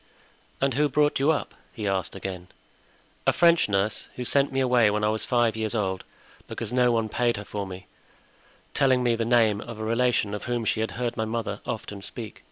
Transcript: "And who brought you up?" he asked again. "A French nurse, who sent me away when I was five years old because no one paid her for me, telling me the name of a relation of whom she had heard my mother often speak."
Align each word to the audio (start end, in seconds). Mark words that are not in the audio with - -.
"And 0.59 0.73
who 0.73 0.89
brought 0.89 1.19
you 1.19 1.29
up?" 1.29 1.53
he 1.73 1.87
asked 1.87 2.15
again. 2.15 2.47
"A 3.27 3.31
French 3.31 3.69
nurse, 3.69 4.09
who 4.15 4.25
sent 4.25 4.51
me 4.51 4.59
away 4.59 4.89
when 4.89 5.03
I 5.03 5.09
was 5.09 5.25
five 5.25 5.55
years 5.55 5.75
old 5.75 6.03
because 6.47 6.73
no 6.73 6.91
one 6.91 7.07
paid 7.07 7.37
her 7.37 7.45
for 7.45 7.67
me, 7.67 7.85
telling 8.73 9.03
me 9.03 9.15
the 9.15 9.25
name 9.25 9.61
of 9.61 9.77
a 9.77 9.83
relation 9.83 10.33
of 10.33 10.45
whom 10.45 10.65
she 10.65 10.79
had 10.79 10.91
heard 10.97 11.15
my 11.17 11.25
mother 11.25 11.61
often 11.67 12.01
speak." 12.01 12.39